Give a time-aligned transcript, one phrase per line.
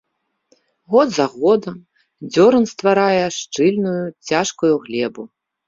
[0.93, 1.75] Год за годам
[2.31, 5.23] дзёран стварае шчыльную, цяжкую глебу.